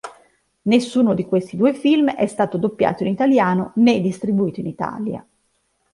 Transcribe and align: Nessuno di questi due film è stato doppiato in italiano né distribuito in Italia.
Nessuno 0.63 1.13
di 1.13 1.25
questi 1.27 1.55
due 1.55 1.75
film 1.75 2.09
è 2.09 2.25
stato 2.25 2.57
doppiato 2.57 3.03
in 3.03 3.11
italiano 3.11 3.71
né 3.75 3.99
distribuito 4.01 4.59
in 4.59 4.65
Italia. 4.65 5.27